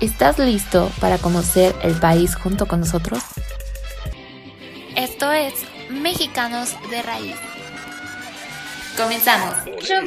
[0.00, 3.22] ¿Estás listo para conocer el país junto con nosotros?
[4.96, 5.52] Esto es
[5.90, 7.36] Mexicanos de Raíz.
[8.96, 9.56] Comenzamos.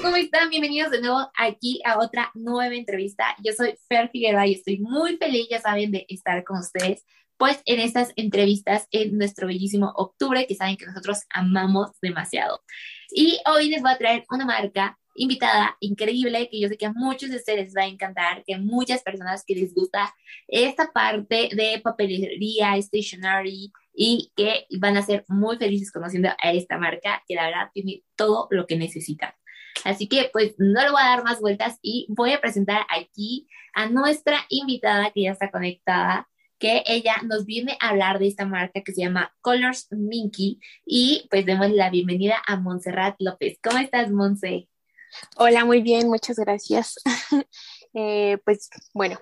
[0.01, 0.49] ¿Cómo están?
[0.49, 3.35] Bienvenidos de nuevo aquí a otra nueva entrevista.
[3.43, 7.05] Yo soy Fer Figueroa y estoy muy feliz, ya saben, de estar con ustedes,
[7.37, 12.63] pues en estas entrevistas en nuestro bellísimo octubre, que saben que nosotros amamos demasiado.
[13.11, 16.93] Y hoy les voy a traer una marca invitada increíble que yo sé que a
[16.93, 20.13] muchos de ustedes va a encantar, que muchas personas que les gusta
[20.47, 26.77] esta parte de papelería, stationery y que van a ser muy felices conociendo a esta
[26.77, 29.31] marca que la verdad tiene todo lo que necesitan.
[29.83, 33.47] Así que pues no le voy a dar más vueltas y voy a presentar aquí
[33.73, 36.27] a nuestra invitada que ya está conectada
[36.59, 41.27] que ella nos viene a hablar de esta marca que se llama Colors Minky y
[41.29, 43.59] pues demos la bienvenida a Montserrat López.
[43.61, 44.69] ¿Cómo estás, Monse?
[45.37, 46.95] Hola, muy bien, muchas gracias.
[47.95, 49.19] Eh, pues bueno,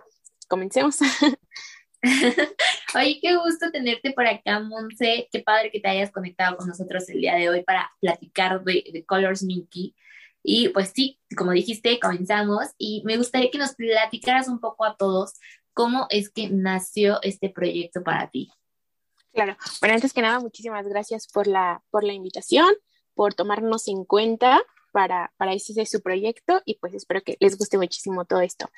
[0.47, 0.99] comencemos.
[2.95, 5.27] Oye, qué gusto tenerte por acá, Monse.
[5.29, 9.03] Qué padre que te hayas conectado con nosotros el día de hoy para platicar de,
[9.05, 9.93] Colors Minky.
[10.41, 14.95] Y pues sí, como dijiste, comenzamos y me gustaría que nos platicaras un poco a
[14.95, 15.33] todos
[15.73, 18.53] cómo es que nació este proyecto para ti.
[19.33, 22.73] Claro, bueno, antes que nada, muchísimas gracias por la, por la invitación,
[23.13, 24.61] por tomarnos en cuenta
[24.91, 28.69] para, para ese su proyecto y pues espero que les guste muchísimo todo esto.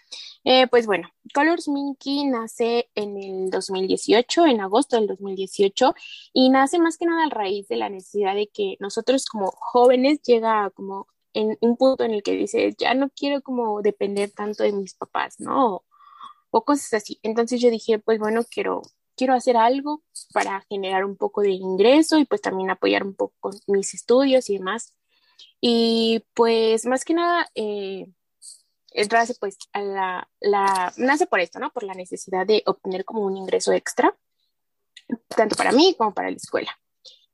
[0.44, 5.93] Eh, pues bueno, Colors Minky nace en el 2018, en agosto del 2018,
[6.33, 10.21] y nace más que nada a raíz de la necesidad de que nosotros como jóvenes
[10.21, 14.64] llega como en un punto en el que dice, ya no quiero como depender tanto
[14.64, 15.83] de mis papás, ¿no?
[16.52, 17.20] O, cosas así.
[17.23, 18.83] Entonces yo dije, pues bueno, quiero,
[19.16, 23.52] quiero hacer algo para generar un poco de ingreso y pues también apoyar un poco
[23.67, 24.93] mis estudios y demás.
[25.61, 28.05] Y pues más que nada, eh,
[29.11, 31.71] nace pues a la, la, nace por esto, ¿no?
[31.71, 34.16] Por la necesidad de obtener como un ingreso extra,
[35.30, 36.72] tanto para mí como para la escuela.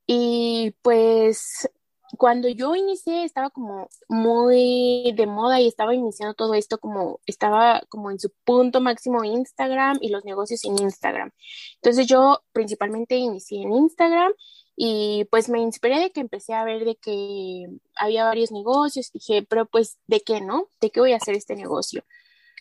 [0.05, 1.69] Y pues
[2.17, 7.81] cuando yo inicié estaba como muy de moda y estaba iniciando todo esto como estaba
[7.89, 11.31] como en su punto máximo Instagram y los negocios en Instagram.
[11.75, 14.31] Entonces yo principalmente inicié en Instagram
[14.81, 17.67] y pues me inspiré de que empecé a ver de que
[17.97, 20.69] había varios negocios, dije, pero pues, ¿de qué no?
[20.79, 22.05] ¿De qué voy a hacer este negocio?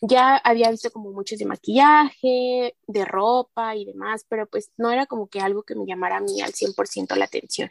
[0.03, 5.07] Ya había visto como muchos de maquillaje, de ropa y demás, pero pues no era
[5.07, 7.71] como que algo que me llamara a mí al 100% la atención.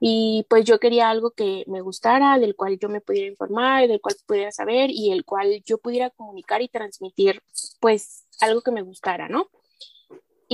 [0.00, 4.00] Y pues yo quería algo que me gustara, del cual yo me pudiera informar, del
[4.00, 7.42] cual pudiera saber y el cual yo pudiera comunicar y transmitir
[7.78, 9.50] pues algo que me gustara, ¿no?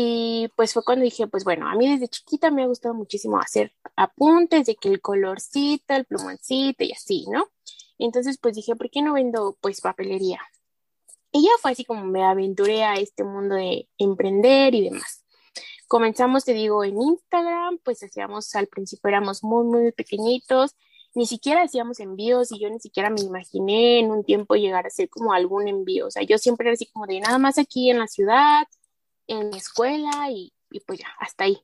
[0.01, 3.37] Y pues fue cuando dije, pues bueno, a mí desde chiquita me ha gustado muchísimo
[3.41, 7.49] hacer apuntes de que el colorcito, el plumoncito y así, ¿no?
[7.99, 10.41] Entonces pues dije, ¿por qué no vendo pues papelería?
[11.33, 15.25] Y ya fue así como me aventuré a este mundo de emprender y demás.
[15.89, 20.77] Comenzamos, te digo, en Instagram, pues hacíamos, al principio éramos muy, muy pequeñitos,
[21.17, 24.89] ni siquiera hacíamos envíos y yo ni siquiera me imaginé en un tiempo llegar a
[24.89, 26.07] hacer como algún envío.
[26.07, 28.69] O sea, yo siempre era así como de nada más aquí en la ciudad,
[29.29, 30.53] en mi escuela y,
[30.87, 31.59] pues ya, hasta ahí.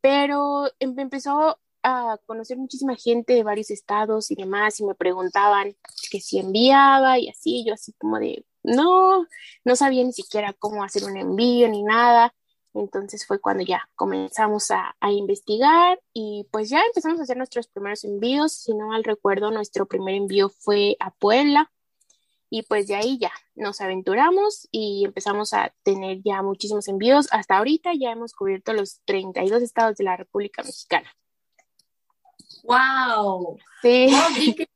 [0.00, 5.76] Pero em, empezó a conocer muchísima gente de varios estados y demás y me preguntaban
[6.10, 9.26] que si enviaba y así, yo así como de, no,
[9.64, 12.34] no sabía ni siquiera cómo hacer un envío ni nada.
[12.74, 17.66] Entonces fue cuando ya comenzamos a, a, investigar y pues ya empezamos a hacer nuestros
[17.68, 18.52] primeros envíos.
[18.52, 21.72] Si no mal recuerdo, nuestro primer envío fue a Puebla
[22.50, 27.28] y pues de ahí ya nos aventuramos y empezamos a tener ya muchísimos envíos.
[27.30, 31.14] Hasta ahorita ya hemos cubierto los 32 estados de la República Mexicana.
[32.64, 33.58] ¡Wow!
[33.82, 34.08] Sí.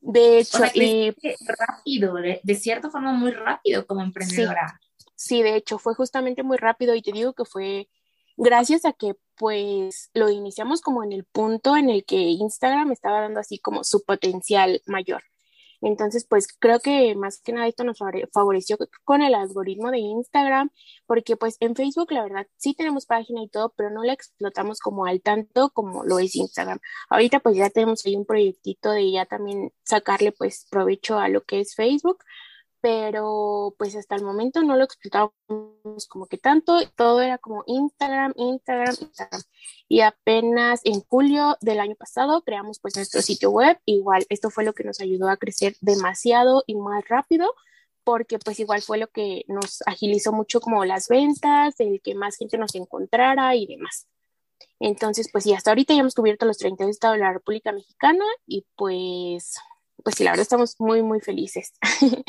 [0.00, 1.14] de hecho, y...
[1.46, 4.80] rápido, de, cierta forma muy rápido como emprendedora.
[4.96, 5.06] Sí.
[5.14, 7.88] sí, de hecho, fue justamente muy rápido y te digo que fue
[8.36, 13.20] gracias a que pues lo iniciamos como en el punto en el que Instagram estaba
[13.20, 15.22] dando así como su potencial mayor.
[15.82, 17.98] Entonces, pues creo que más que nada esto nos
[18.32, 20.70] favoreció con el algoritmo de Instagram,
[21.06, 24.78] porque pues en Facebook la verdad sí tenemos página y todo, pero no la explotamos
[24.78, 26.78] como al tanto como lo es Instagram.
[27.10, 31.42] Ahorita pues ya tenemos ahí un proyectito de ya también sacarle pues provecho a lo
[31.42, 32.18] que es Facebook,
[32.82, 38.34] pero pues hasta el momento no lo explotábamos como que tanto, todo era como Instagram,
[38.36, 39.42] Instagram, Instagram.
[39.88, 44.64] Y apenas en julio del año pasado creamos pues nuestro sitio web, igual esto fue
[44.64, 47.54] lo que nos ayudó a crecer demasiado y más rápido,
[48.02, 52.36] porque pues igual fue lo que nos agilizó mucho como las ventas, el que más
[52.36, 54.08] gente nos encontrara y demás.
[54.80, 58.24] Entonces, pues sí, hasta ahorita ya hemos cubierto los 32 estados de la República Mexicana
[58.44, 59.54] y pues
[60.02, 61.72] pues sí, la verdad estamos muy, muy felices.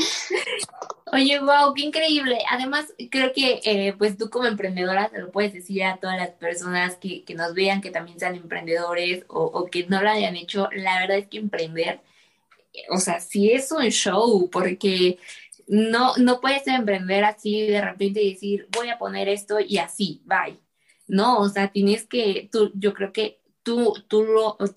[1.14, 2.40] Oye, wow, qué increíble.
[2.50, 6.32] Además, creo que eh, pues tú como emprendedora te lo puedes decir a todas las
[6.32, 10.70] personas que, que nos vean que también sean emprendedores o, que no lo hayan hecho.
[10.76, 12.02] La verdad es que emprender,
[12.90, 15.20] o sea, sí es un show porque
[15.68, 20.24] no, no puedes emprender así de repente y decir, voy a poner esto y así,
[20.26, 20.60] bye.
[21.08, 24.26] No, o sea, tienes que, tú, yo creo que tú, tú,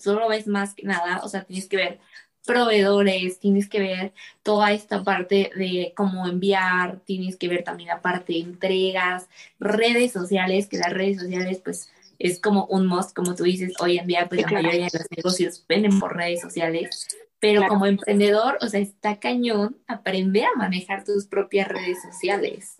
[0.03, 1.99] tú lo ves más que nada, o sea, tienes que ver
[2.47, 8.01] proveedores, tienes que ver toda esta parte de cómo enviar, tienes que ver también la
[8.01, 9.29] parte de entregas,
[9.59, 13.99] redes sociales, que las redes sociales pues es como un must, como tú dices, hoy
[13.99, 17.07] en día pues la mayoría de los negocios venden por redes sociales,
[17.39, 22.77] pero como emprendedor, o sea, está cañón aprender a manejar tus propias redes sociales.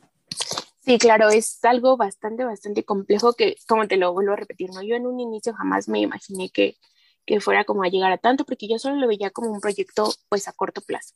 [0.83, 4.81] Sí, claro, es algo bastante, bastante complejo que, como te lo vuelvo a repetir, ¿no?
[4.81, 6.77] Yo en un inicio jamás me imaginé que
[7.27, 10.11] que fuera como a llegar a tanto, porque yo solo lo veía como un proyecto
[10.29, 11.13] pues a corto plazo.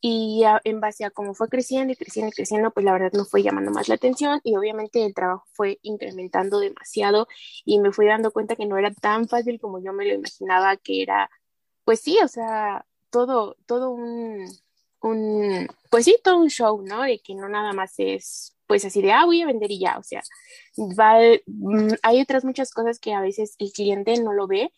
[0.00, 3.24] Y en base a cómo fue creciendo y creciendo y creciendo, pues la verdad no
[3.24, 7.28] fue llamando más la atención y obviamente el trabajo fue incrementando demasiado
[7.64, 10.76] y me fui dando cuenta que no era tan fácil como yo me lo imaginaba,
[10.76, 11.30] que era,
[11.84, 14.46] pues sí, o sea, todo, todo un,
[15.02, 17.02] un, pues sí, todo un show, ¿no?
[17.02, 19.98] De que no nada más es pues así de, ah, voy a vender y ya,
[19.98, 20.22] o sea,
[20.76, 24.72] va, mm, hay otras muchas cosas que a veces el cliente no lo ve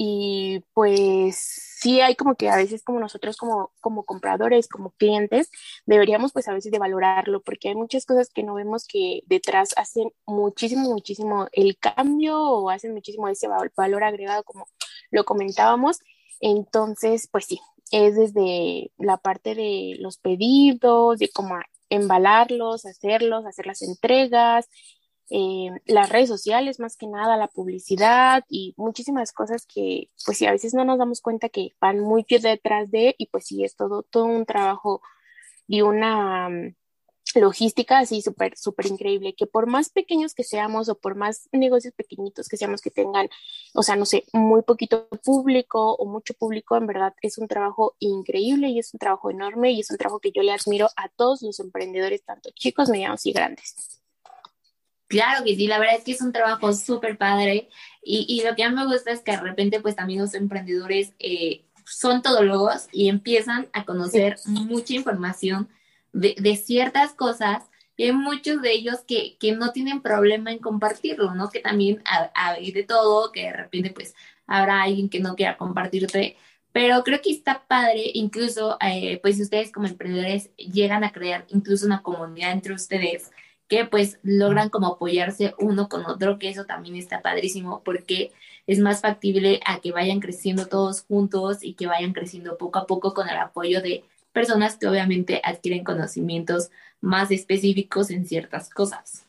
[0.00, 1.36] y pues
[1.80, 5.50] sí hay como que a veces como nosotros como, como compradores, como clientes,
[5.86, 9.74] deberíamos pues a veces de valorarlo porque hay muchas cosas que no vemos que detrás
[9.76, 14.68] hacen muchísimo, muchísimo el cambio o hacen muchísimo ese valor agregado como
[15.10, 15.98] lo comentábamos.
[16.40, 17.60] Entonces, pues sí,
[17.90, 21.56] es desde la parte de los pedidos, de cómo
[21.90, 24.68] embalarlos, hacerlos, hacer las entregas,
[25.30, 30.46] eh, las redes sociales, más que nada la publicidad y muchísimas cosas que pues sí,
[30.46, 33.76] a veces no nos damos cuenta que van muy detrás de y pues sí, es
[33.76, 35.02] todo, todo un trabajo
[35.66, 36.74] y una mm,
[37.34, 41.94] logística así súper, súper increíble, que por más pequeños que seamos o por más negocios
[41.94, 43.28] pequeñitos que seamos que tengan,
[43.74, 47.96] o sea, no sé, muy poquito público o mucho público, en verdad es un trabajo
[47.98, 51.08] increíble y es un trabajo enorme y es un trabajo que yo le admiro a
[51.10, 53.97] todos los emprendedores, tanto chicos, medianos y grandes.
[55.08, 57.68] Claro que sí, la verdad es que es un trabajo súper padre
[58.02, 60.34] y, y, lo que a mí me gusta es que de repente pues también los
[60.34, 65.68] emprendedores eh, son todólogos y empiezan a conocer mucha información
[66.12, 67.64] de, de, ciertas cosas
[67.96, 71.48] y hay muchos de ellos que, que, no tienen problema en compartirlo, ¿no?
[71.50, 72.02] Que también
[72.34, 74.14] hay de todo, que de repente pues
[74.46, 76.36] habrá alguien que no quiera compartirte,
[76.72, 81.46] pero creo que está padre, incluso eh, pues si ustedes como emprendedores llegan a crear
[81.48, 83.32] incluso una comunidad entre ustedes,
[83.68, 88.32] que pues logran como apoyarse uno con otro, que eso también está padrísimo porque
[88.66, 92.86] es más factible a que vayan creciendo todos juntos y que vayan creciendo poco a
[92.86, 99.26] poco con el apoyo de personas que obviamente adquieren conocimientos más específicos en ciertas cosas.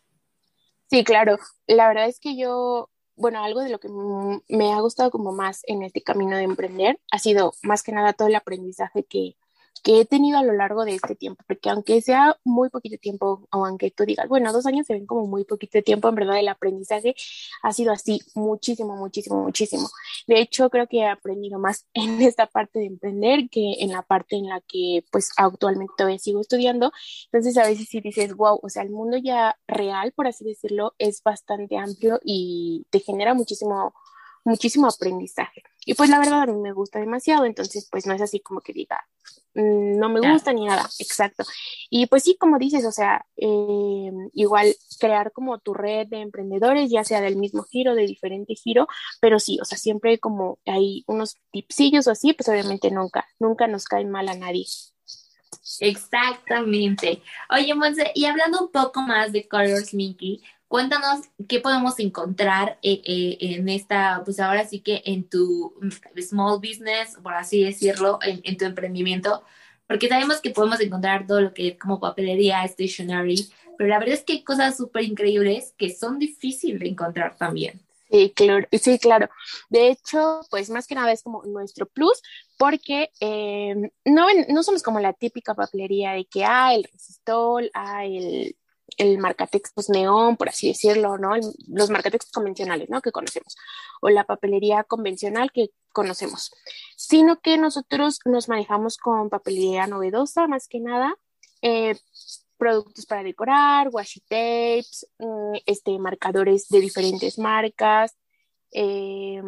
[0.90, 1.38] Sí, claro.
[1.68, 3.90] La verdad es que yo, bueno, algo de lo que
[4.48, 8.14] me ha gustado como más en este camino de emprender ha sido más que nada
[8.14, 9.36] todo el aprendizaje que,
[9.84, 13.48] que he tenido a lo largo de este tiempo, porque aunque sea muy poquito tiempo,
[13.52, 16.40] o aunque tú digas, bueno, dos años se ven como muy poquito tiempo, en verdad
[16.40, 17.16] el aprendizaje
[17.64, 19.90] ha sido así muchísimo, muchísimo, muchísimo.
[20.28, 24.02] De hecho, creo que he aprendido más en esta parte de emprender que en la
[24.04, 26.92] parte en la que pues actualmente todavía sigo estudiando.
[27.32, 30.94] Entonces a veces sí dices, wow, o sea, el mundo ya real, por así decirlo,
[30.98, 33.94] es bastante amplio y te genera muchísimo
[34.50, 35.64] muchísimo aprendizaje.
[35.86, 38.62] Y pues la verdad a mí me gusta demasiado, entonces pues no es así como
[38.62, 39.08] que diga,
[39.56, 41.44] mm, no me gusta ni nada, exacto.
[41.90, 46.92] Y pues sí, como dices, o sea, eh, igual crear como tu red de emprendedores,
[46.92, 48.88] ya sea del mismo giro, de diferente giro,
[49.22, 53.68] pero sí, o sea, siempre como hay unos tipsillos o así, pues obviamente nunca, nunca
[53.68, 54.66] nos caen mal a nadie.
[55.80, 57.22] Exactamente.
[57.50, 63.02] Oye, Monse, y hablando un poco más de Colors Mickey, Cuéntanos qué podemos encontrar eh,
[63.04, 65.74] eh, en esta, pues ahora sí que en tu
[66.22, 69.44] small business, por así decirlo, en, tu emprendimiento,
[69.88, 73.50] porque sabemos que podemos encontrar todo lo que es como papelería, stationery,
[73.80, 77.82] pero la verdad es que hay cosas súper increíbles que son difíciles de encontrar también.
[78.12, 79.28] Sí, claro, sí, claro.
[79.70, 82.22] De hecho, pues más que nada es como nuestro plus,
[82.60, 83.74] porque eh,
[84.06, 88.56] no, no somos como la típica papelería de que, ah, el resistol, ah, el,
[89.00, 91.32] el marcatextos neón, por así decirlo, ¿no?
[91.68, 93.02] los marcatextos convencionales, ¿no?
[93.02, 93.56] Que conocemos,
[94.02, 96.52] o la papelería convencional que conocemos,
[96.98, 101.16] sino que nosotros nos manejamos con papelería novedosa, más que nada,
[101.62, 101.96] eh,
[102.58, 108.18] productos para decorar, washi tapes, mm, este, marcadores de diferentes marcas,
[108.74, 109.42] eh,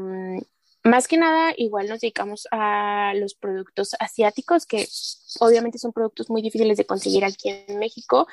[0.83, 4.87] más que nada, igual nos dedicamos a los productos asiáticos, que
[5.39, 8.27] obviamente son productos muy difíciles de conseguir aquí en México,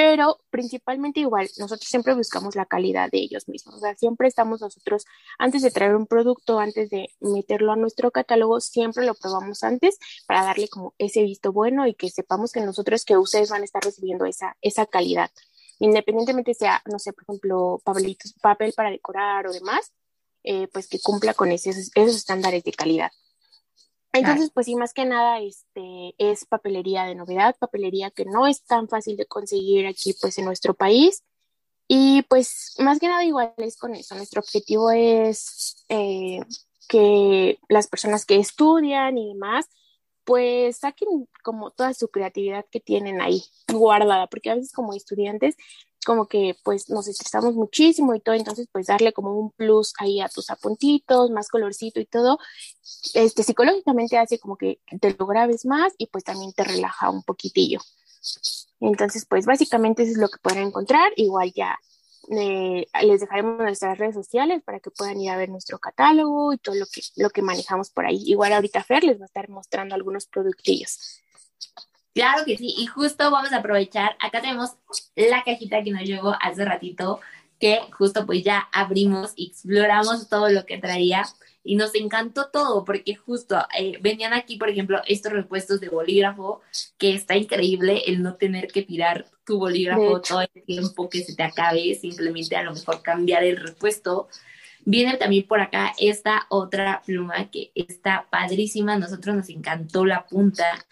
[0.00, 3.74] pero principalmente igual, nosotros siempre buscamos la calidad de ellos mismos.
[3.74, 5.04] O sea, siempre estamos nosotros,
[5.38, 9.98] antes de traer un producto, antes de meterlo a nuestro catálogo, siempre lo probamos antes
[10.26, 13.66] para darle como ese visto bueno y que sepamos que nosotros, que ustedes van a
[13.66, 15.30] estar recibiendo esa, esa calidad.
[15.80, 19.92] Independientemente sea, no sé, por ejemplo, papelitos, papel para decorar o demás,
[20.44, 23.10] eh, pues que cumpla con esos, esos estándares de calidad.
[24.12, 28.64] Entonces, pues sí, más que nada, este, es papelería de novedad, papelería que no es
[28.64, 31.22] tan fácil de conseguir aquí, pues, en nuestro país.
[31.86, 34.14] Y pues, más que nada, igual es con eso.
[34.14, 36.40] Nuestro objetivo es eh,
[36.88, 39.66] que las personas que estudian y demás,
[40.30, 45.56] pues saquen como toda su creatividad que tienen ahí guardada, porque a veces como estudiantes
[46.06, 50.20] como que pues nos estresamos muchísimo y todo, entonces pues darle como un plus ahí
[50.20, 52.38] a tus apuntitos, más colorcito y todo,
[53.14, 57.24] este psicológicamente hace como que te lo grabes más y pues también te relaja un
[57.24, 57.80] poquitillo.
[58.78, 61.76] Entonces pues básicamente eso es lo que pueden encontrar, igual ya
[62.28, 66.58] eh, les dejaremos nuestras redes sociales para que puedan ir a ver nuestro catálogo y
[66.58, 68.22] todo lo que, lo que manejamos por ahí.
[68.26, 71.20] Igual ahorita Fer les va a estar mostrando algunos productillos.
[72.14, 74.70] Claro que sí, y justo vamos a aprovechar, acá tenemos
[75.14, 77.20] la cajita que nos llegó hace ratito,
[77.60, 81.24] que justo pues ya abrimos y exploramos todo lo que traía
[81.62, 86.62] y nos encantó todo porque justo eh, venían aquí, por ejemplo, estos repuestos de bolígrafo,
[86.98, 91.34] que está increíble el no tener que tirar tu bolígrafo todo el tiempo que se
[91.34, 94.28] te acabe, simplemente a lo mejor cambiar el repuesto.
[94.84, 100.86] Viene también por acá esta otra pluma que está padrísima, nosotros nos encantó la punta,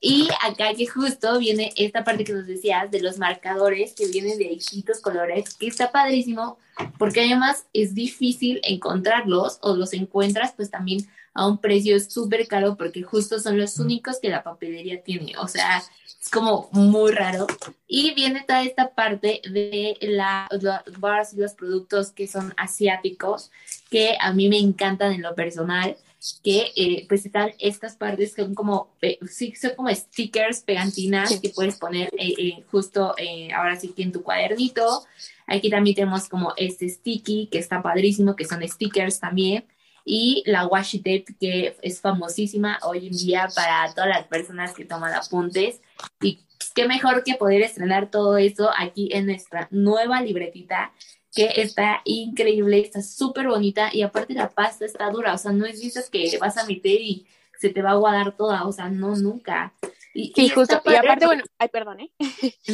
[0.00, 4.38] y acá que justo viene esta parte que nos decías de los marcadores que vienen
[4.38, 6.58] de distintos colores, que está padrísimo,
[6.98, 12.76] porque además es difícil encontrarlos o los encuentras pues también a un precio súper caro
[12.76, 15.36] porque justo son los únicos que la papelería tiene.
[15.38, 17.46] O sea, es como muy raro.
[17.86, 23.50] Y viene toda esta parte de la, los y los productos que son asiáticos,
[23.90, 25.96] que a mí me encantan en lo personal
[26.42, 28.88] que eh, pues están estas partes que son como,
[29.28, 33.14] sí, son como stickers, pegantinas que puedes poner eh, eh, justo
[33.54, 35.04] ahora sí que en tu cuadernito.
[35.46, 39.64] Aquí también tenemos como este sticky que está padrísimo, que son stickers también.
[40.04, 44.84] Y la washi tape que es famosísima hoy en día para todas las personas que
[44.84, 45.80] toman apuntes.
[46.20, 46.40] Y
[46.74, 50.92] qué mejor que poder estrenar todo eso aquí en nuestra nueva libretita
[51.34, 55.66] que está increíble, está súper bonita y aparte la pasta está dura, o sea, no
[55.66, 57.26] es dices que vas a meter y
[57.58, 59.74] se te va a guardar toda, o sea, no, nunca.
[60.12, 62.12] Y, sí, justo, y aparte, bueno, ay, perdón, ¿eh?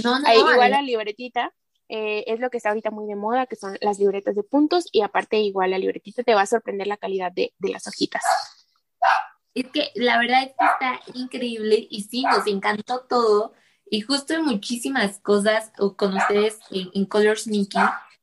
[0.05, 1.55] No, no, igual la libretita
[1.91, 4.87] eh, es lo que está ahorita muy de moda, que son las libretas de puntos
[4.93, 8.23] y aparte igual la libretita te va a sorprender la calidad de, de las hojitas.
[9.55, 13.55] Es que la verdad es que está increíble y sí, nos encantó todo
[13.91, 17.83] y justo hay muchísimas cosas con ustedes en, en Colors Mickey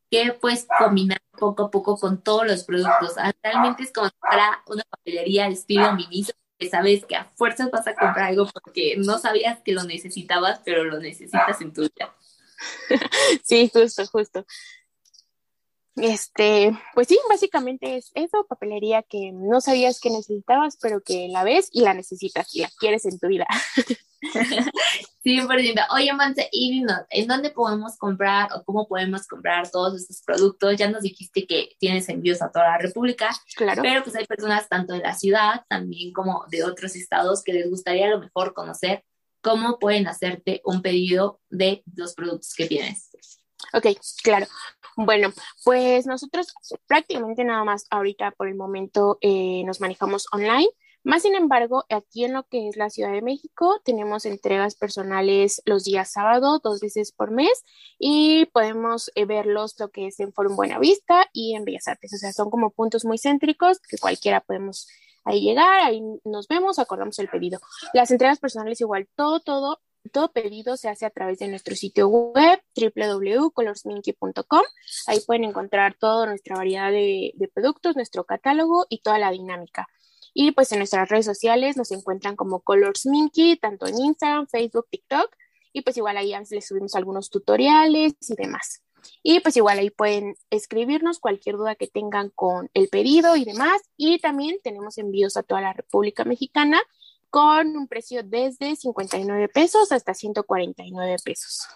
[0.10, 3.16] que puedes combinar poco a poco con todos los productos.
[3.18, 7.70] Ah, realmente es como para una papelería de estilo miniso, que sabes que a fuerzas
[7.70, 11.82] vas a comprar algo porque no sabías que lo necesitabas, pero lo necesitas en tu
[11.82, 12.16] vida.
[13.44, 14.46] Sí, justo, justo.
[15.98, 21.44] Este, pues sí, básicamente es eso, papelería que no sabías que necesitabas, pero que la
[21.44, 23.48] ves y la necesitas y la quieres en tu vida.
[25.24, 25.88] 100%.
[25.92, 30.78] Oye, Monse, y ¿en dónde podemos comprar o cómo podemos comprar todos estos productos?
[30.78, 33.82] Ya nos dijiste que tienes envíos a toda la República, claro.
[33.82, 37.70] pero pues hay personas tanto de la ciudad, también como de otros estados que les
[37.70, 39.04] gustaría a lo mejor conocer
[39.42, 43.10] cómo pueden hacerte un pedido de los productos que tienes.
[43.74, 43.88] Ok,
[44.24, 44.48] claro.
[44.96, 45.32] Bueno,
[45.64, 46.54] pues nosotros
[46.88, 50.68] prácticamente nada más ahorita por el momento eh, nos manejamos online.
[51.04, 55.62] Más sin embargo, aquí en lo que es la Ciudad de México, tenemos entregas personales
[55.66, 57.64] los días sábado, dos veces por mes,
[57.98, 62.14] y podemos eh, verlos lo que es en Forum Buenavista y en Bellas Artes.
[62.14, 64.90] O sea, son como puntos muy céntricos que cualquiera podemos
[65.28, 67.60] ahí llegar, ahí nos vemos, acordamos el pedido.
[67.94, 69.80] Las entregas personales igual, todo, todo
[70.10, 74.62] todo pedido se hace a través de nuestro sitio web www.colorsminky.com.
[75.08, 79.88] Ahí pueden encontrar toda nuestra variedad de, productos, nuestro catálogo y toda la dinámica.
[80.34, 84.88] Y pues en nuestras redes sociales nos encuentran como Colors Minky, tanto en Instagram, Facebook,
[84.90, 85.36] TikTok.
[85.74, 88.82] Y pues igual ahí les subimos algunos tutoriales y demás.
[89.24, 93.82] Y pues igual ahí pueden escribirnos cualquier duda que tengan con el pedido y demás.
[93.96, 96.82] Y también tenemos envíos a toda la República Mexicana
[97.30, 101.68] con un precio desde 59 pesos hasta 149 pesos.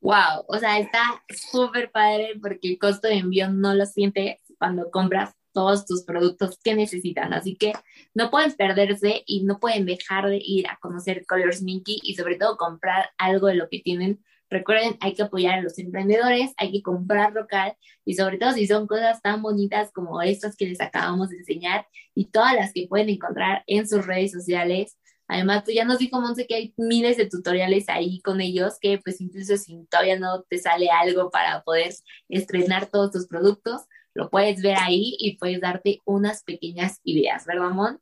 [0.00, 4.90] Wow, o sea, está súper padre porque el costo de envío no lo sientes cuando
[4.90, 7.32] compras todos tus productos que necesitan.
[7.32, 7.72] Así que
[8.12, 12.36] no pueden perderse y no pueden dejar de ir a conocer Colors Minky y sobre
[12.36, 14.22] todo comprar algo de lo que tienen.
[14.54, 18.68] Recuerden, hay que apoyar a los emprendedores, hay que comprar local y sobre todo si
[18.68, 22.86] son cosas tan bonitas como estas que les acabamos de enseñar y todas las que
[22.88, 24.96] pueden encontrar en sus redes sociales.
[25.26, 28.98] Además, tú ya nos dijo Monse que hay miles de tutoriales ahí con ellos que
[29.02, 31.92] pues incluso si todavía no te sale algo para poder
[32.28, 33.82] estrenar todos tus productos,
[34.14, 37.98] lo puedes ver ahí y puedes darte unas pequeñas ideas, ¿verdad, Mon?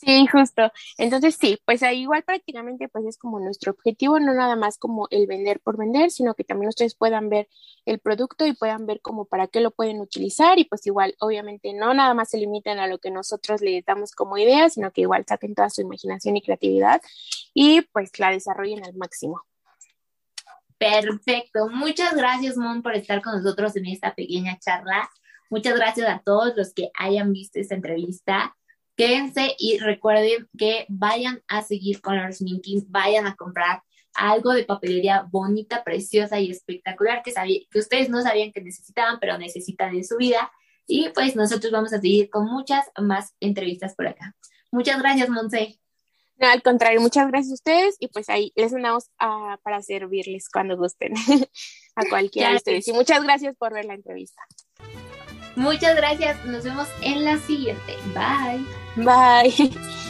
[0.00, 0.70] Sí, justo.
[0.96, 5.08] Entonces sí, pues ahí igual prácticamente pues es como nuestro objetivo, no nada más como
[5.10, 7.48] el vender por vender, sino que también ustedes puedan ver
[7.84, 11.72] el producto y puedan ver como para qué lo pueden utilizar y pues igual obviamente
[11.74, 15.00] no nada más se limiten a lo que nosotros les damos como idea, sino que
[15.00, 17.02] igual saquen toda su imaginación y creatividad
[17.52, 19.42] y pues la desarrollen al máximo.
[20.78, 21.68] Perfecto.
[21.70, 25.10] Muchas gracias, Mon, por estar con nosotros en esta pequeña charla.
[25.50, 28.54] Muchas gracias a todos los que hayan visto esta entrevista.
[28.98, 34.64] Quédense y recuerden que vayan a seguir con los Minking, vayan a comprar algo de
[34.64, 37.32] papelería bonita, preciosa y espectacular que,
[37.70, 40.50] que ustedes no sabían que necesitaban, pero necesitan en su vida.
[40.88, 44.34] Y pues nosotros vamos a seguir con muchas más entrevistas por acá.
[44.72, 45.78] Muchas gracias, Monse.
[46.36, 49.12] No, al contrario, muchas gracias a ustedes y pues ahí les andamos
[49.62, 51.12] para servirles cuando gusten
[51.94, 52.88] a cualquiera de ustedes.
[52.88, 54.42] Y muchas gracias por ver la entrevista.
[55.58, 56.44] Muchas gracias.
[56.44, 57.96] Nos vemos en la siguiente.
[58.14, 58.64] Bye.
[59.04, 59.72] Bye.